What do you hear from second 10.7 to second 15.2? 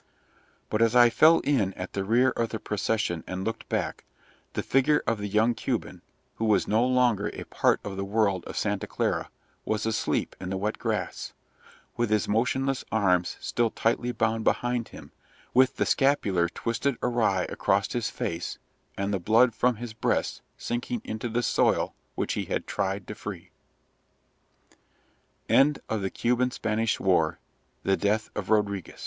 grass, with his motionless arms still tightly bound behind him,